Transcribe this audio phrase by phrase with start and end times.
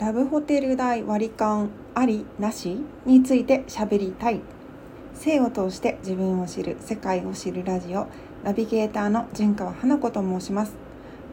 [0.00, 4.40] ラブホテル代割り勘ありなしについて喋りたい。
[5.12, 8.06] 性を通して自分を知る世界を知るラジオ。
[8.42, 10.72] ナビゲーターの純川花子と申します。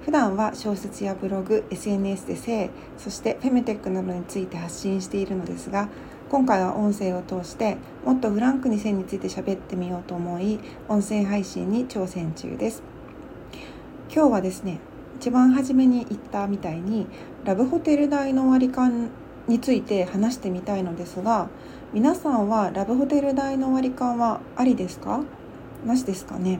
[0.03, 5.89] 普段は小説やブログ SNS で性そしてフェムテックなどについて発信しているのですが
[6.29, 12.83] 今回は音声を通してもっとフランクに性について喋ってみようと思い音声配信に挑戦中です。
[14.13, 14.79] 今日はですね
[15.19, 17.07] 一番初めに言ったみたいに
[17.43, 19.09] ラブホテル代の割り勘
[19.47, 21.49] について話してみたいのですが
[21.91, 25.23] 皆さんはラブホテル代の割り勘はありですか？
[25.85, 26.59] なしですかね。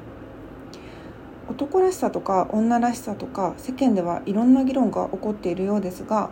[1.48, 6.32] 男らしさとか女らしさとか世間ではいろんな議論が起こっているようですが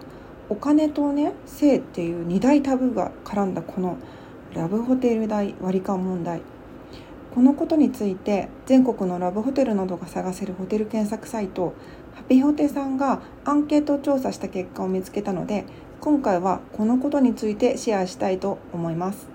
[0.49, 3.98] お金とね性っていう二大タブーが絡んだこの
[4.55, 6.41] ラブホテル代割り勘問題。
[7.35, 11.73] このことについて全国のラブホテルなどが探せるホテル検索サイト
[12.16, 15.66] ハピホテさんがアンケート調査した結果を見つけたので
[16.00, 19.27] 今回はこのことについてシェアしたいと思います。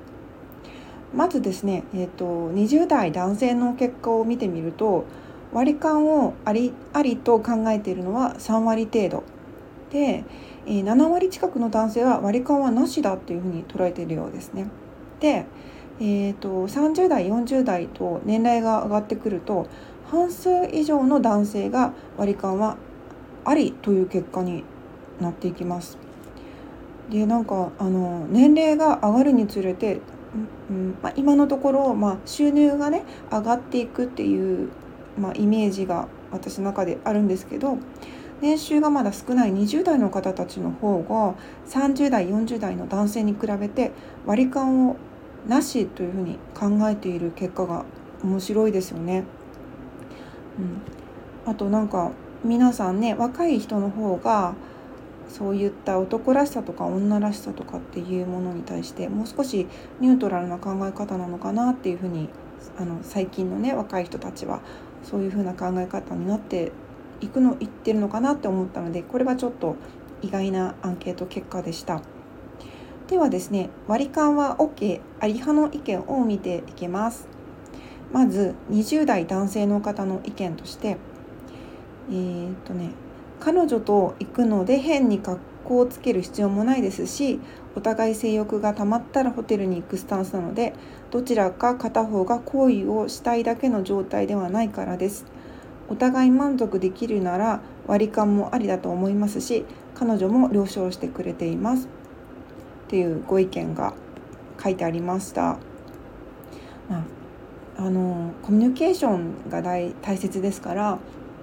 [1.14, 5.04] まずですね、えーと、20代男性の結果を見てみると
[5.52, 9.24] 割り勘をありありと考えているのは3割程度。
[9.90, 10.24] で
[10.66, 14.68] え7割近くの男性は割り勘はなしだっていうふうに捉えているようですね。
[15.18, 15.46] で
[16.00, 19.66] えーと、30代40代と年齢が上がってくると
[20.10, 22.76] 半数以上の男性が割り勘は
[23.44, 24.64] ありという結果に
[25.20, 25.98] なっていきます。
[27.10, 30.00] でなんかあの年齢が上がるにつれて、
[30.70, 34.70] うんまあ、今のところ、まあ、収入がね上がっていくっていう、
[35.18, 37.78] まあ、イメージが私の中であるんですけど
[38.40, 41.34] 年収がまだ少ない20代の方たちの方が
[41.68, 43.90] 30代40代の男性に比べて
[44.24, 44.96] 割り勘を
[45.46, 47.84] なしというふうに考えている結果が
[48.22, 49.24] 面白いですよね。
[50.58, 52.12] うん、あとなんか
[52.44, 54.54] 皆さんね若い人の方が
[55.28, 59.66] そういった男らしさとか女らしさとかっていうものに対してもう少し
[60.00, 62.28] ニュートラルな考え方なのかなっていうふうに
[62.78, 64.60] あの最近のね若い人たちは
[65.02, 66.72] そういうふうな考え方になって
[67.20, 69.76] いくのいってるのかなって思ったのでこれはちょっと
[70.22, 72.02] 意外なアンケート結果でした。
[73.10, 77.26] ではですね割り勘は OK あり派の意見を見ていきます。
[78.12, 80.96] まず20代男性の方の意見として
[82.08, 82.90] えー、っとね
[83.40, 87.40] 彼女と行くので変に格好をつける必要もないですし
[87.74, 90.72] お互い性欲がたまったらホテルに行くスタンスなので
[91.10, 95.26] どちらか片方が行為をしたいだけの状態ではないからです。
[95.88, 99.64] お互い満足できるなら割り勘もありだと思いますし
[99.96, 101.99] 彼女も了承してくれています。
[102.90, 103.94] っていうご意見が
[104.60, 105.58] 書いてありました。
[106.88, 110.98] まあ、あのコミュニケーションが大大切ですから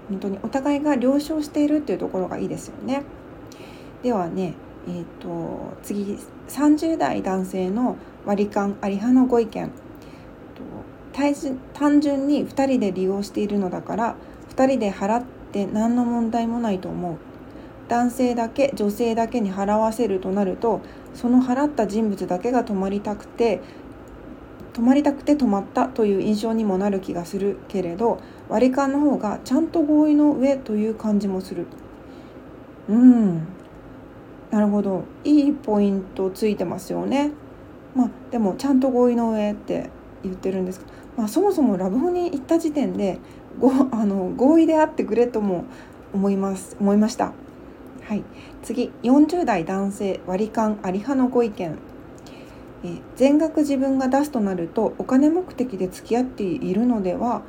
[0.10, 3.04] 本当にお互いが了承しているっていうところがいいですよね。
[4.04, 4.56] ではね、
[4.90, 6.20] えーと、次
[6.50, 9.72] 30代男性の割り勘あり派のご意見
[11.74, 14.16] 単純に2人で利用しているのだから
[14.50, 17.18] 2人で払って何の問題もないと思う
[17.88, 20.82] 男性だけ女性だけに払わせるとなると
[21.14, 23.62] その払った人物だけが泊まりたくて
[24.74, 31.66] 泊まりたくて泊まったという印象にもなる気がするけれど割り勘の方がちゃんと合意の上という感じもする。
[32.88, 33.48] うん。
[34.52, 35.04] なるほど。
[35.24, 37.32] いいポイントついてますよね。
[37.96, 39.90] まあでもちゃんと合意の上って
[40.24, 40.82] 言ってるんです
[41.18, 43.18] まあ、そもそもラブホに行った時点で
[43.60, 45.66] ごあの合意であってくれとも
[46.14, 47.34] 思います思いました。
[48.08, 48.24] はい、
[48.64, 51.78] 次40代男性割り勘あり派のご意見。
[52.86, 57.42] え全額自分が出すとなるとお金目的で付き合っているのでは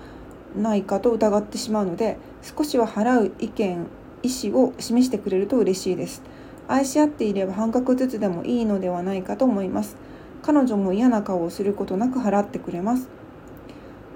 [0.56, 3.86] ないかと疑ってしまうので少しは払う意見
[4.24, 6.22] 意思を示してくれると嬉しいです。
[6.66, 9.96] 愛し合っていれば半額ずつでもいいのではないかと思います。
[10.42, 13.08] 彼女も嫌な顔をすることなく払ってくれます。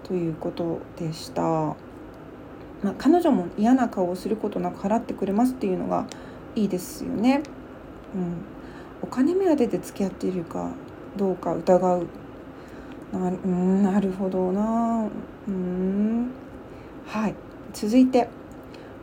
[0.02, 1.76] ということでした、ま
[2.86, 6.06] あ、彼女も嫌な顔をすることなく払ってくれますっていうのが
[6.54, 7.42] いいですよね。
[8.14, 8.44] うん、
[9.02, 10.70] お金目当てで付き合っているか
[11.16, 12.06] どうか疑う
[13.12, 13.28] な。
[13.28, 15.08] うんなるほどな。
[15.49, 16.31] うん。
[17.06, 17.34] はい。
[17.72, 18.28] 続いて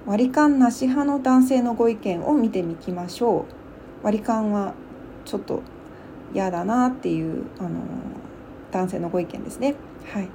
[0.05, 3.45] 割り勘なし派の男性のご意見を見てみきましょ
[4.01, 4.05] う。
[4.05, 4.73] 割り勘は
[5.25, 5.61] ちょっと
[6.33, 7.81] 嫌だなっていうあの
[8.71, 9.75] 男性のご意見ですね。
[10.13, 10.29] はい。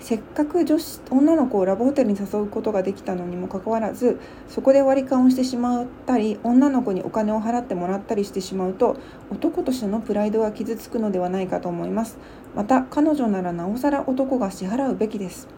[0.00, 8.96] せっかく女子女の子をラブホテルに誘うことができたのにもかかわらずそこで割り勘をしてしまったり女の子にお金を払ってもらったりしてしまうと
[9.30, 12.18] 男としてのプライドが傷つくのではないかと思います
[12.54, 15.48] また彼女ならなおさら男が支払うべきです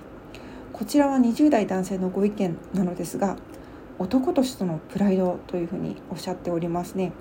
[0.73, 3.37] こちらは20代男性のご意見なのですが
[3.99, 7.12] 男としてのプライドというふうにおっしゃっておりますね。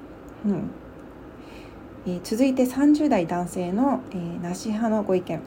[0.45, 0.69] うん
[2.05, 5.41] えー、続いて30代男性の、えー、なし派のご意見。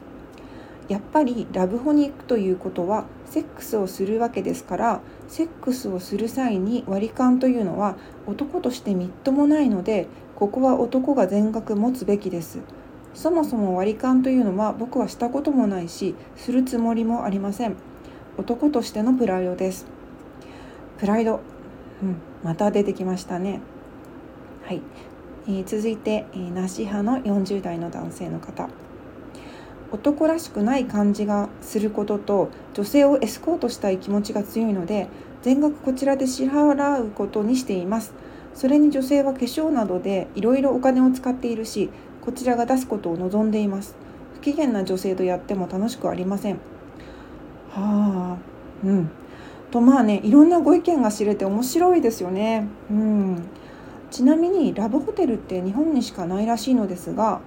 [0.89, 7.95] やっぱりラブホに行くということはセックスをするわけですからセックスをする際に割り勘というのは
[8.27, 12.59] 男としてみっともないのでここは男が全額持つべきです。
[13.13, 17.75] そもそも割り勘というのは僕はしたこともないしするつもりもありません。
[18.37, 19.85] 男としてのプライドです。
[20.97, 21.41] プライド、
[22.01, 23.59] うん、また出てきましたね。
[24.63, 24.81] はい、
[25.47, 28.69] えー、続いて、えー、なし派の40代の男性の方。
[29.91, 35.07] 男らしくない感じがすることと女性をエスコートしたい気持ちが強いので
[35.41, 38.13] 全額こちらで支払うことにしています。
[38.53, 41.89] それに女性は化粧などでいろいろお金を使っているし
[42.21, 43.95] こちらが出すことを望んでいます。
[44.35, 46.55] 不機嫌な女性とやっても楽しくありません。
[47.69, 48.37] はあ
[48.83, 49.09] うん。
[49.71, 52.67] とまあねいろんなご意見が知れて面白いですよね。
[52.89, 53.43] うん。
[54.11, 57.39] ちなみにラブホテルって日本にしかないらしいのですが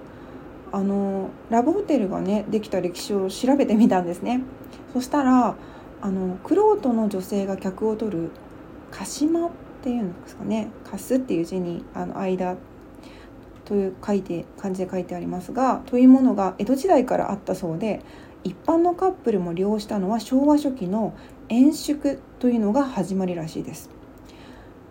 [0.75, 4.41] あのラブホテルがねできた歴史を調べてみたんですね。
[4.91, 5.55] そしたら
[6.01, 8.31] あの玄人の女性が客を取る
[8.91, 9.51] 鹿島っ
[9.81, 12.57] ていうんですかね「貸す」っていう字にあの間
[13.63, 18.01] という書いて漢字で書いてありますがというものが江戸時代からあったそうで
[18.43, 21.13] 一般のカップルも利用したのは昭和初期の
[21.47, 23.89] 遠宿というのが始まりらしいです。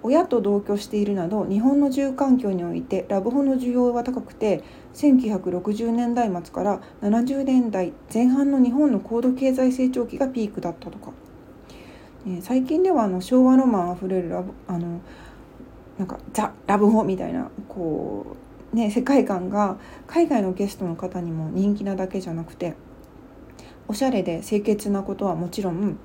[0.05, 4.63] 親と同居しているなど日本の住環境においてラブホの需要は高くて
[4.93, 11.11] 1960年代末から70年代前半の日本の高度経済成長期がピークだったとか、
[12.29, 15.01] え最近ではあの昭和ロマンあふれるラブあの
[15.99, 18.37] なんかザ・ラブホみたいなこ
[18.73, 22.75] う、ね、世界観が海外のゲストの方にも人気なだけじゃなくて
[23.89, 25.99] おしゃれで清潔なことはもちろん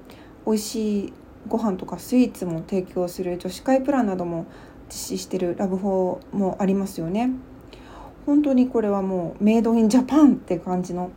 [0.46, 1.14] 美味しい
[1.48, 4.46] ご飯とかスイーツも提供する女子会プランなども
[4.88, 7.32] 実施してるラブホもありますよね。
[8.26, 11.12] 本当にこれはもうメイドインジャパンって感じの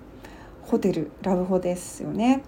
[0.62, 2.42] ホテルラブホですよね。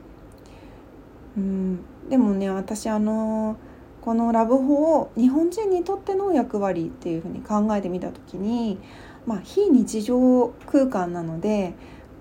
[1.37, 3.56] うんでもね私あの
[4.00, 8.79] このラブホを日本人にとっての役割っていうふうに考えてみた時に、
[9.26, 11.73] まあ、非日常空間なので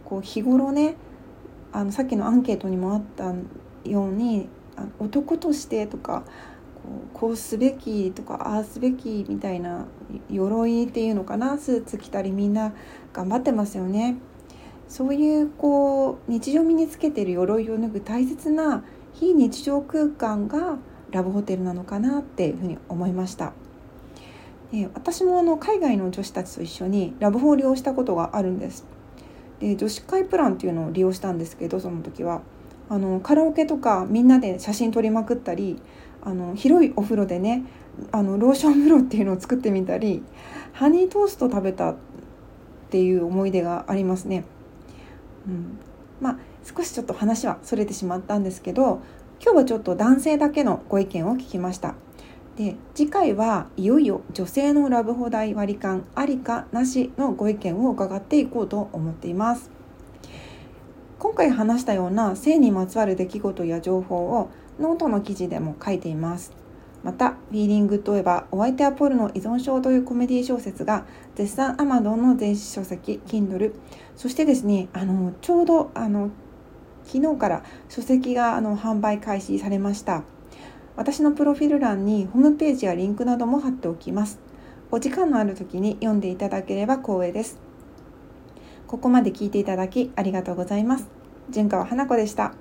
[0.05, 0.95] こう日頃ね
[1.73, 3.33] あのさっきのアンケートにもあった
[3.89, 4.47] ように
[4.99, 6.23] 男としてとか
[7.13, 9.85] こうすべきとかああすべきみたいな
[10.29, 12.73] 鎧っていうのかなスーツ着たりみんな
[13.13, 14.17] 頑張ってますよね。
[14.89, 18.83] そういうこう日常身につけてる鎧を脱ぐ大切な
[19.13, 20.77] 非日常空間が
[21.11, 23.53] ラブホテルなのかなっていうふうに思いました。
[24.71, 28.85] で私もあの海外の女子たちと一緒にラブホを利用したことがあるんです。
[29.59, 32.41] で女子会プランっていうのを利用したんですけどその時は
[32.93, 35.81] あのカラオケとかみんなで写真撮りまくったり
[36.21, 37.63] あの広いお風呂でね
[38.11, 40.21] あのローション風呂っていうのを作ってみたり
[40.73, 41.95] ハニートースト食べたっ
[42.91, 44.45] ていう思い出がありますね。
[45.47, 45.79] うん、
[46.21, 49.01] まあ少しちょっと話はそれてしまったんですけど
[49.43, 51.95] 今日はちょっと男性だけのご意見を聞きました。
[52.57, 59.72] で次回はいよいよ女性のラブホ代割り勘ありかなしのご意見を伺っていこうと思っています。
[61.23, 66.51] 今回話したような性にまつわる出来事や情報をノートの記事でも書いています。
[67.01, 71.05] また、フィーリングといえば、お相手はポルノ依存症というコメディ小説が、
[71.35, 73.71] 絶賛 Amazon の電子書籍、Kindle、
[74.17, 76.29] そしてですね、あの、ちょうど、あの、
[77.05, 80.23] 昨日から書籍があの販売開始されました。
[80.97, 84.41] 私のプロフィール欄にホームページやリンクなども貼っておきます。
[84.91, 87.57] お時間のある時に読んでいただければ光栄です。
[88.87, 91.22] ここまで聞いていただきありがとうございます。
[91.49, 92.53] 純川花子でした。